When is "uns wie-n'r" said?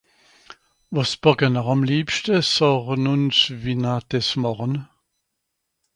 3.13-4.03